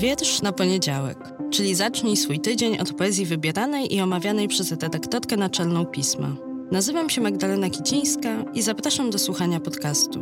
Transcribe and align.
Wiersz 0.00 0.42
na 0.42 0.52
poniedziałek, 0.52 1.18
czyli 1.50 1.74
zacznij 1.74 2.16
swój 2.16 2.40
tydzień 2.40 2.78
od 2.78 2.92
poezji 2.92 3.26
wybieranej 3.26 3.94
i 3.94 4.00
omawianej 4.00 4.48
przez 4.48 4.70
redaktorkę 4.70 5.36
naczelną 5.36 5.86
pisma. 5.86 6.36
Nazywam 6.72 7.10
się 7.10 7.20
Magdalena 7.20 7.70
Kicińska 7.70 8.44
i 8.54 8.62
zapraszam 8.62 9.10
do 9.10 9.18
słuchania 9.18 9.60
podcastu. 9.60 10.20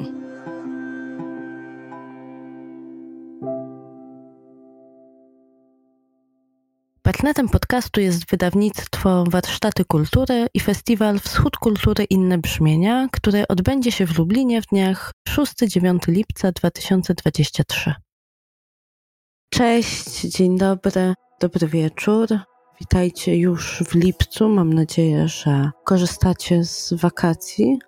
Partnerem 7.03 7.49
podcastu 7.49 8.01
jest 8.01 8.31
wydawnictwo 8.31 9.25
Warsztaty 9.31 9.85
Kultury 9.85 10.47
i 10.55 10.61
festiwal 10.61 11.21
Wschód 11.21 11.57
Kultury 11.57 12.05
Inne 12.05 12.39
Brzmienia, 12.39 13.09
który 13.13 13.49
odbędzie 13.49 13.93
się 13.93 14.07
w 14.07 14.19
Lublinie 14.19 14.63
w 14.63 14.67
dniach 14.67 15.13
6-9 15.29 16.09
lipca 16.09 16.53
2023. 16.53 18.08
Cześć, 19.51 20.21
dzień 20.21 20.59
dobry, 20.59 21.15
dobry 21.41 21.67
wieczór. 21.67 22.29
Witajcie 22.81 23.37
już 23.37 23.83
w 23.87 23.95
lipcu. 23.95 24.49
Mam 24.49 24.73
nadzieję, 24.73 25.29
że 25.29 25.71
korzystacie 25.85 26.65
z 26.65 26.93
wakacji. 26.93 27.79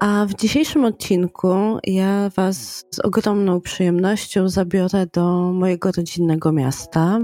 A 0.00 0.26
w 0.28 0.34
dzisiejszym 0.34 0.84
odcinku 0.84 1.78
ja 1.84 2.30
Was 2.36 2.84
z 2.90 2.98
ogromną 2.98 3.60
przyjemnością 3.60 4.48
zabiorę 4.48 5.06
do 5.12 5.52
mojego 5.52 5.92
rodzinnego 5.92 6.52
miasta. 6.52 7.18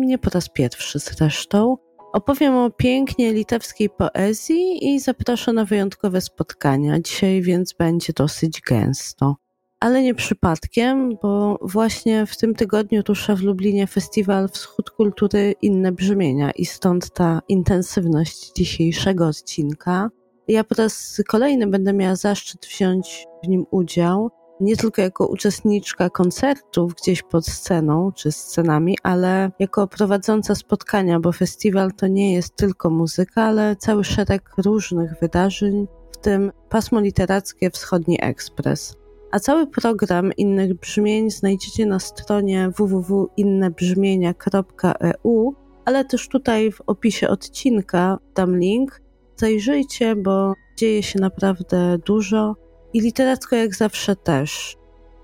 Nie 0.00 0.18
po 0.18 0.30
raz 0.30 0.48
pierwszy 0.48 0.98
zresztą. 0.98 1.76
Opowiem 2.12 2.56
o 2.56 2.70
pięknie 2.70 3.32
litewskiej 3.32 3.90
poezji 3.90 4.94
i 4.94 5.00
zaproszę 5.00 5.52
na 5.52 5.64
wyjątkowe 5.64 6.20
spotkania. 6.20 7.00
Dzisiaj 7.00 7.42
więc 7.42 7.72
będzie 7.78 8.12
dosyć 8.12 8.60
gęsto 8.60 9.36
ale 9.84 10.02
nie 10.02 10.14
przypadkiem, 10.14 11.16
bo 11.22 11.58
właśnie 11.62 12.26
w 12.26 12.36
tym 12.36 12.54
tygodniu 12.54 13.02
rusza 13.08 13.36
w 13.36 13.42
Lublinie 13.42 13.86
festiwal 13.86 14.48
Wschód 14.48 14.90
Kultury 14.90 15.54
Inne 15.62 15.92
Brzmienia 15.92 16.50
i 16.50 16.64
stąd 16.64 17.10
ta 17.10 17.40
intensywność 17.48 18.52
dzisiejszego 18.52 19.26
odcinka. 19.26 20.10
Ja 20.48 20.64
po 20.64 20.74
raz 20.74 21.22
kolejny 21.28 21.66
będę 21.66 21.92
miała 21.92 22.16
zaszczyt 22.16 22.66
wziąć 22.66 23.26
w 23.44 23.48
nim 23.48 23.66
udział, 23.70 24.30
nie 24.60 24.76
tylko 24.76 25.02
jako 25.02 25.26
uczestniczka 25.26 26.10
koncertów 26.10 26.94
gdzieś 26.94 27.22
pod 27.22 27.46
sceną 27.46 28.12
czy 28.12 28.32
scenami, 28.32 28.98
ale 29.02 29.50
jako 29.58 29.86
prowadząca 29.86 30.54
spotkania, 30.54 31.20
bo 31.20 31.32
festiwal 31.32 31.92
to 31.92 32.06
nie 32.06 32.34
jest 32.34 32.56
tylko 32.56 32.90
muzyka, 32.90 33.42
ale 33.42 33.76
cały 33.76 34.04
szereg 34.04 34.50
różnych 34.64 35.14
wydarzeń, 35.20 35.86
w 36.12 36.16
tym 36.16 36.52
pasmo 36.68 37.00
literackie 37.00 37.70
Wschodni 37.70 38.18
Ekspres. 38.22 39.03
A 39.34 39.38
cały 39.38 39.66
program 39.66 40.32
innych 40.32 40.74
brzmień 40.74 41.30
znajdziecie 41.30 41.86
na 41.86 41.98
stronie 41.98 42.70
www.innebrzmienia.eu, 42.76 45.54
ale 45.84 46.04
też 46.04 46.28
tutaj 46.28 46.72
w 46.72 46.80
opisie 46.86 47.28
odcinka 47.28 48.18
dam 48.34 48.58
link. 48.58 49.00
Zajrzyjcie, 49.36 50.16
bo 50.16 50.54
dzieje 50.76 51.02
się 51.02 51.20
naprawdę 51.20 51.98
dużo 52.06 52.56
i 52.92 53.00
literacko 53.00 53.56
jak 53.56 53.74
zawsze 53.74 54.16
też. 54.16 54.76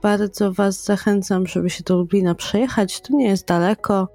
Bardzo 0.03 0.53
Was 0.53 0.85
zachęcam, 0.85 1.47
żeby 1.47 1.71
się 1.71 1.85
do 1.85 1.97
Lublina 1.97 2.35
przejechać. 2.35 3.01
To 3.01 3.17
nie 3.17 3.29
jest 3.29 3.47
daleko. 3.47 4.09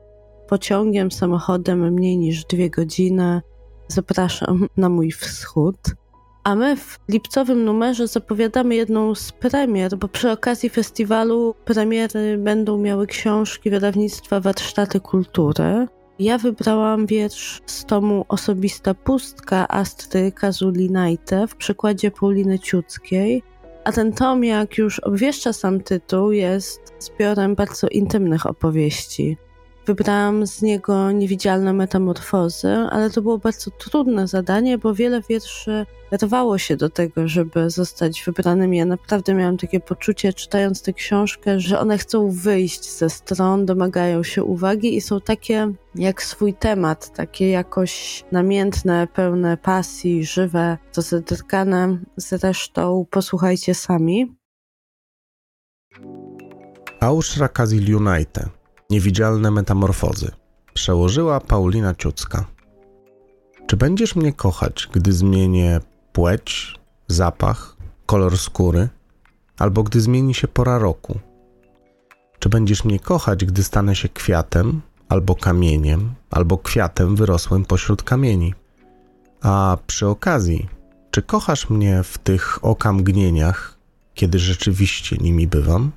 Pociągiem, 0.47 1.11
samochodem 1.11 1.93
mniej 1.93 2.17
niż 2.17 2.45
dwie 2.45 2.69
godziny. 2.69 3.41
Zapraszam 3.87 4.67
na 4.77 4.89
mój 4.89 5.11
wschód. 5.11 5.77
A 6.45 6.55
my 6.55 6.75
w 6.75 6.99
lipcowym 7.09 7.65
numerze 7.65 8.07
zapowiadamy 8.07 8.75
jedną 8.75 9.15
z 9.15 9.31
premier, 9.31 9.97
bo 9.97 10.07
przy 10.07 10.31
okazji 10.31 10.69
festiwalu 10.69 11.55
premiery 11.65 12.37
będą 12.37 12.77
miały 12.77 13.07
książki 13.07 13.69
wydawnictwa 13.69 14.39
Warsztaty 14.39 14.99
Kultury. 14.99 15.87
Ja 16.19 16.37
wybrałam 16.37 17.05
wiersz 17.05 17.61
z 17.65 17.85
tomu 17.85 18.25
Osobista 18.27 18.93
Pustka 18.93 19.67
Astry 19.67 20.31
Kazulinajte 20.31 21.47
w 21.47 21.55
przykładzie 21.55 22.11
Pauliny 22.11 22.59
Ciuckiej. 22.59 23.43
A 23.83 23.91
ten 23.91 24.13
tom, 24.13 24.43
jak 24.43 24.77
już 24.77 24.99
obwieszcza 24.99 25.53
sam 25.53 25.81
tytuł, 25.81 26.31
jest 26.31 26.93
zbiorem 26.99 27.55
bardzo 27.55 27.87
intymnych 27.87 28.45
opowieści. 28.45 29.37
Wybrałam 29.85 30.47
z 30.47 30.61
niego 30.61 31.11
niewidzialne 31.11 31.73
metamorfozy, 31.73 32.67
ale 32.67 33.09
to 33.09 33.21
było 33.21 33.37
bardzo 33.37 33.71
trudne 33.71 34.27
zadanie, 34.27 34.77
bo 34.77 34.93
wiele 34.93 35.21
wierszy 35.29 35.85
rwało 36.11 36.57
się 36.57 36.77
do 36.77 36.89
tego, 36.89 37.27
żeby 37.27 37.69
zostać 37.69 38.23
wybranymi. 38.23 38.77
Ja 38.77 38.85
naprawdę 38.85 39.33
miałam 39.33 39.57
takie 39.57 39.79
poczucie, 39.79 40.33
czytając 40.33 40.81
tę 40.81 40.93
książkę, 40.93 41.59
że 41.59 41.79
one 41.79 41.97
chcą 41.97 42.31
wyjść 42.31 42.89
ze 42.89 43.09
stron, 43.09 43.65
domagają 43.65 44.23
się 44.23 44.43
uwagi 44.43 44.95
i 44.95 45.01
są 45.01 45.21
takie 45.21 45.71
jak 45.95 46.23
swój 46.23 46.53
temat, 46.53 47.13
takie 47.13 47.49
jakoś 47.49 48.23
namiętne, 48.31 49.07
pełne 49.13 49.57
pasji, 49.57 50.25
żywe, 50.25 50.77
to 50.93 51.01
zetkane. 51.01 51.97
Zresztą 52.17 53.05
posłuchajcie 53.09 53.75
sami. 53.75 54.35
Auszra 56.99 57.47
Kaziliunajte 57.47 58.54
Niewidzialne 58.89 59.51
metamorfozy. 59.51 60.31
Przełożyła 60.73 61.39
Paulina 61.39 61.95
Ciucka. 61.95 62.45
Czy 63.67 63.77
będziesz 63.77 64.15
mnie 64.15 64.33
kochać, 64.33 64.89
gdy 64.93 65.13
zmienię 65.13 65.79
płeć, 66.13 66.75
zapach, 67.07 67.75
kolor 68.05 68.37
skóry, 68.37 68.89
albo 69.57 69.83
gdy 69.83 70.01
zmieni 70.01 70.33
się 70.33 70.47
pora 70.47 70.79
roku? 70.79 71.19
Czy 72.39 72.49
będziesz 72.49 72.83
mnie 72.83 72.99
kochać, 72.99 73.45
gdy 73.45 73.63
stanę 73.63 73.95
się 73.95 74.09
kwiatem, 74.09 74.81
albo 75.09 75.35
kamieniem, 75.35 76.13
albo 76.31 76.57
kwiatem 76.57 77.15
wyrosłym 77.15 77.65
pośród 77.65 78.03
kamieni? 78.03 78.53
A 79.41 79.77
przy 79.87 80.07
okazji, 80.07 80.69
czy 81.11 81.21
kochasz 81.21 81.69
mnie 81.69 82.03
w 82.03 82.17
tych 82.17 82.65
okamgnieniach, 82.65 83.77
kiedy 84.13 84.39
rzeczywiście 84.39 85.17
nimi 85.17 85.47
bywam? 85.47 85.91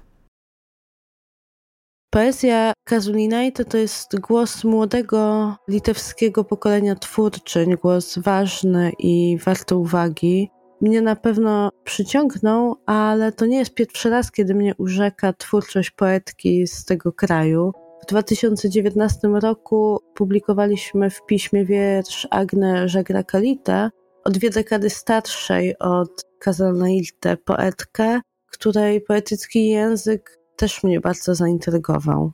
Poezja 2.11 2.73
Kazulinajty 2.85 3.65
to 3.65 3.79
jest 3.79 4.21
głos 4.21 4.65
młodego 4.65 5.57
litewskiego 5.69 6.45
pokolenia 6.45 6.95
twórczyń, 6.95 7.77
głos 7.83 8.19
ważny 8.19 8.93
i 8.99 9.39
warty 9.45 9.77
uwagi. 9.77 10.51
Mnie 10.81 11.03
na 11.03 11.17
pewno 11.17 11.71
przyciągnął, 11.85 12.77
ale 12.87 13.33
to 13.33 13.47
nie 13.47 13.59
jest 13.59 13.75
pierwszy 13.75 14.11
raz, 14.11 14.33
kiedy 14.33 14.55
mnie 14.55 14.75
urzeka 14.79 15.33
twórczość 15.33 15.91
poetki 15.91 16.67
z 16.67 16.85
tego 16.85 17.13
kraju. 17.13 17.73
W 18.03 18.07
2019 18.07 19.29
roku 19.29 19.99
publikowaliśmy 20.15 21.11
w 21.11 21.27
piśmie 21.27 21.65
wiersz 21.65 22.29
Agne 22.31 22.89
Żegra-Kalite, 22.89 23.91
o 24.25 24.31
dwie 24.31 24.51
dekady 24.51 24.91
starszej 24.91 25.79
od 25.79 26.25
Kazalnailtę 26.39 27.37
poetkę, 27.37 28.21
której 28.51 29.01
poetycki 29.01 29.69
język 29.69 30.38
też 30.59 30.83
mnie 30.83 31.01
bardzo 31.01 31.35
zaintrygował. 31.35 32.33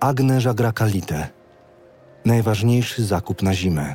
Agne 0.00 0.40
Żagrakalite. 0.40 1.28
Najważniejszy 2.24 3.04
zakup 3.04 3.42
na 3.42 3.54
zimę. 3.54 3.94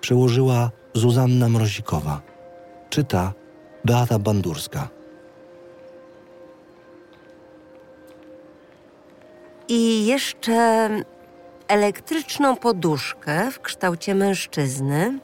Przełożyła 0.00 0.70
Zuzanna 0.94 1.48
Mrozikowa. 1.48 2.22
Czyta 2.90 3.32
Beata 3.84 4.18
Bandurska. 4.18 4.88
I 9.68 10.06
jeszcze 10.06 10.88
elektryczną 11.68 12.56
poduszkę 12.56 13.50
w 13.50 13.60
kształcie 13.60 14.14
mężczyzny 14.14 15.18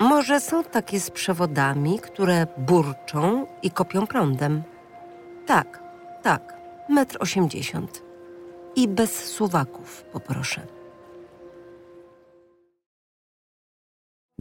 może 0.00 0.40
są 0.40 0.64
takie 0.64 1.00
z 1.00 1.10
przewodami, 1.10 1.98
które 1.98 2.46
burczą 2.58 3.46
i 3.62 3.70
kopią 3.70 4.06
prądem. 4.06 4.62
Tak, 5.46 5.82
tak, 6.22 6.56
metr 6.88 7.16
osiemdziesiąt. 7.20 8.02
I 8.76 8.88
bez 8.88 9.24
suwaków, 9.24 10.02
poproszę. 10.12 10.66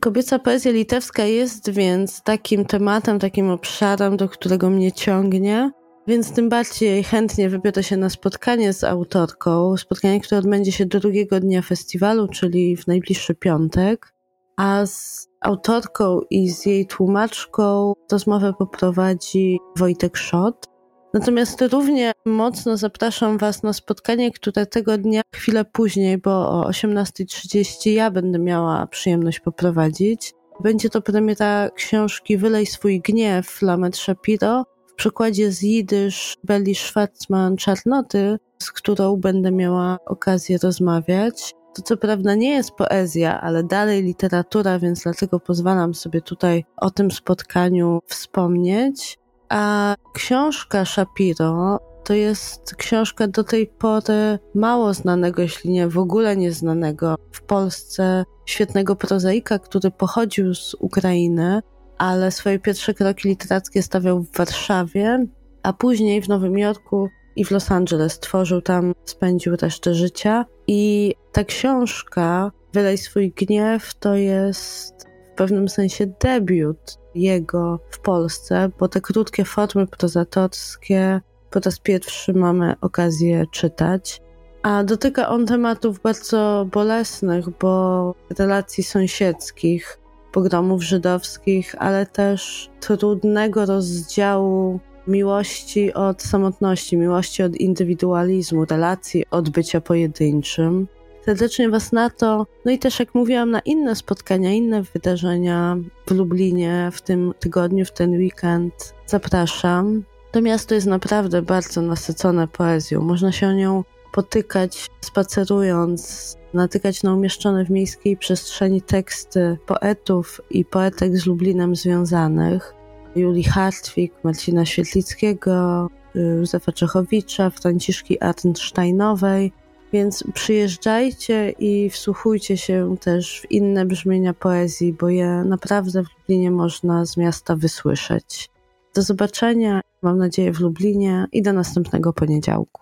Kobieca 0.01 0.39
poezja 0.39 0.71
litewska 0.71 1.23
jest 1.23 1.69
więc 1.69 2.21
takim 2.21 2.65
tematem, 2.65 3.19
takim 3.19 3.49
obszarem, 3.49 4.17
do 4.17 4.29
którego 4.29 4.69
mnie 4.69 4.91
ciągnie, 4.91 5.71
więc 6.07 6.31
tym 6.31 6.49
bardziej 6.49 7.03
chętnie 7.03 7.49
wybiorę 7.49 7.83
się 7.83 7.97
na 7.97 8.09
spotkanie 8.09 8.73
z 8.73 8.83
autorką. 8.83 9.77
Spotkanie, 9.77 10.21
które 10.21 10.39
odbędzie 10.39 10.71
się 10.71 10.85
drugiego 10.85 11.39
dnia 11.39 11.61
festiwalu, 11.61 12.27
czyli 12.27 12.77
w 12.77 12.87
najbliższy 12.87 13.35
piątek. 13.35 14.14
A 14.57 14.85
z 14.85 15.29
autorką 15.41 16.21
i 16.29 16.49
z 16.49 16.65
jej 16.65 16.87
tłumaczką 16.87 17.93
rozmowę 18.11 18.53
poprowadzi 18.59 19.59
Wojtek 19.77 20.17
Szot. 20.17 20.65
Natomiast 21.13 21.61
równie 21.61 22.11
mocno 22.25 22.77
zapraszam 22.77 23.37
Was 23.37 23.63
na 23.63 23.73
spotkanie, 23.73 24.31
które 24.31 24.65
tego 24.65 24.97
dnia, 24.97 25.21
chwilę 25.35 25.65
później, 25.65 26.17
bo 26.17 26.49
o 26.49 26.69
18.30 26.69 27.91
ja 27.91 28.11
będę 28.11 28.39
miała 28.39 28.87
przyjemność 28.87 29.39
poprowadzić. 29.39 30.33
Będzie 30.59 30.89
to 30.89 31.01
premiera 31.01 31.69
książki 31.69 32.37
Wylej 32.37 32.65
swój 32.65 33.01
gniew 33.01 33.61
Lamet 33.61 33.97
Shapiro 33.97 34.63
w 34.87 34.93
przykładzie 34.93 35.51
z 35.51 35.61
jidysz 35.61 36.37
Belli 36.43 36.75
Schwarzman 36.75 37.57
Czarnoty, 37.57 38.37
z 38.63 38.71
którą 38.71 39.17
będę 39.17 39.51
miała 39.51 39.97
okazję 40.05 40.57
rozmawiać. 40.63 41.55
To 41.75 41.81
co 41.81 41.97
prawda 41.97 42.35
nie 42.35 42.49
jest 42.49 42.71
poezja, 42.71 43.41
ale 43.41 43.63
dalej 43.63 44.03
literatura, 44.03 44.79
więc 44.79 45.03
dlatego 45.03 45.39
pozwalam 45.39 45.93
sobie 45.93 46.21
tutaj 46.21 46.65
o 46.77 46.89
tym 46.89 47.11
spotkaniu 47.11 47.99
wspomnieć. 48.05 49.17
A 49.49 49.95
książka 50.13 50.85
Shapiro 50.85 51.79
to 52.03 52.13
jest 52.13 52.75
książka 52.75 53.27
do 53.27 53.43
tej 53.43 53.67
pory 53.67 54.39
mało 54.53 54.93
znanego, 54.93 55.41
jeśli 55.41 55.69
nie 55.69 55.87
w 55.87 55.97
ogóle 55.97 56.37
nieznanego 56.37 57.15
w 57.31 57.41
Polsce 57.41 58.25
świetnego 58.45 58.95
prozaika, 58.95 59.59
który 59.59 59.91
pochodził 59.91 60.55
z 60.55 60.75
Ukrainy, 60.79 61.61
ale 61.97 62.31
swoje 62.31 62.59
pierwsze 62.59 62.93
kroki 62.93 63.29
literackie 63.29 63.83
stawiał 63.83 64.23
w 64.23 64.37
Warszawie, 64.37 65.25
a 65.63 65.73
później 65.73 66.21
w 66.21 66.29
Nowym 66.29 66.57
Jorku 66.57 67.09
i 67.35 67.45
w 67.45 67.51
Los 67.51 67.71
Angeles. 67.71 68.19
Tworzył 68.19 68.61
tam, 68.61 68.93
spędził 69.05 69.55
resztę 69.55 69.93
życia. 69.93 70.45
I 70.67 71.13
ta 71.31 71.43
książka, 71.43 72.51
Wylej 72.73 72.97
swój 72.97 73.31
gniew, 73.31 73.93
to 73.93 74.15
jest 74.15 75.05
w 75.33 75.35
pewnym 75.35 75.69
sensie 75.69 76.07
debiut 76.23 76.97
jego 77.15 77.79
w 77.89 77.99
Polsce, 77.99 78.69
bo 78.79 78.87
te 78.87 79.01
krótkie 79.01 79.45
formy 79.45 79.87
prozatorskie 79.87 81.21
po 81.55 81.59
raz 81.59 81.79
pierwszy 81.79 82.33
mamy 82.33 82.75
okazję 82.81 83.45
czytać. 83.51 84.21
A 84.63 84.83
dotyka 84.83 85.29
on 85.29 85.45
tematów 85.45 85.99
bardzo 85.99 86.67
bolesnych, 86.71 87.49
bo 87.49 88.15
relacji 88.39 88.83
sąsiedzkich, 88.83 89.99
pogromów 90.31 90.83
żydowskich, 90.83 91.75
ale 91.79 92.05
też 92.05 92.69
trudnego 92.79 93.65
rozdziału 93.65 94.79
miłości 95.07 95.93
od 95.93 96.23
samotności, 96.23 96.97
miłości 96.97 97.43
od 97.43 97.55
indywidualizmu, 97.55 98.65
relacji 98.65 99.25
od 99.31 99.49
bycia 99.49 99.81
pojedynczym. 99.81 100.87
Serdecznie 101.25 101.69
Was 101.69 101.91
na 101.91 102.09
to, 102.09 102.45
no 102.65 102.71
i 102.71 102.79
też 102.79 102.99
jak 102.99 103.15
mówiłam, 103.15 103.51
na 103.51 103.59
inne 103.59 103.95
spotkania, 103.95 104.51
inne 104.51 104.83
wydarzenia 104.83 105.77
w 106.07 106.11
Lublinie 106.11 106.89
w 106.93 107.01
tym 107.01 107.33
tygodniu, 107.39 107.85
w 107.85 107.91
ten 107.91 108.11
weekend 108.11 108.93
zapraszam. 109.05 110.03
To 110.31 110.41
miasto 110.41 110.75
jest 110.75 110.87
naprawdę 110.87 111.41
bardzo 111.41 111.81
nasycone 111.81 112.47
poezją. 112.47 113.01
Można 113.01 113.31
się 113.31 113.47
o 113.47 113.53
nią 113.53 113.83
potykać 114.13 114.89
spacerując, 115.01 116.37
natykać 116.53 117.03
na 117.03 117.13
umieszczone 117.13 117.65
w 117.65 117.69
miejskiej 117.69 118.17
przestrzeni 118.17 118.81
teksty 118.81 119.57
poetów 119.65 120.41
i 120.49 120.65
poetek 120.65 121.17
z 121.17 121.25
Lublinem 121.25 121.75
związanych. 121.75 122.74
Julii 123.15 123.43
Hartwig, 123.43 124.13
Marcina 124.23 124.65
Świetlickiego, 124.65 125.89
Józefa 126.15 126.71
Czechowicza, 126.71 127.49
Franciszki 127.49 128.21
Arnsteinowej. 128.21 129.51
Więc 129.93 130.23
przyjeżdżajcie 130.33 131.49
i 131.59 131.89
wsłuchujcie 131.89 132.57
się 132.57 132.95
też 133.01 133.41
w 133.41 133.51
inne 133.51 133.85
brzmienia 133.85 134.33
poezji, 134.33 134.93
bo 134.93 135.09
je 135.09 135.27
naprawdę 135.27 136.03
w 136.03 136.07
Lublinie 136.19 136.51
można 136.51 137.05
z 137.05 137.17
miasta 137.17 137.55
wysłyszeć. 137.55 138.49
Do 138.95 139.01
zobaczenia, 139.01 139.81
mam 140.01 140.17
nadzieję, 140.17 140.51
w 140.51 140.59
Lublinie 140.59 141.27
i 141.31 141.41
do 141.41 141.53
następnego 141.53 142.13
poniedziałku. 142.13 142.81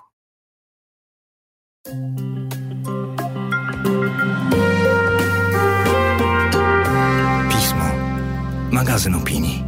Pismo. 7.49 7.85
Magazyn 8.71 9.15
opinii. 9.15 9.62